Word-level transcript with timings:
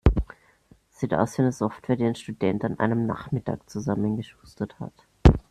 Sieht 0.89 1.13
aus 1.13 1.37
wie 1.37 1.43
eine 1.43 1.51
Software, 1.51 1.95
die 1.95 2.05
ein 2.05 2.15
Student 2.15 2.65
an 2.65 2.79
einem 2.79 3.05
Nachmittag 3.05 3.69
zusammengeschustert 3.69 4.79
hat. 4.79 4.93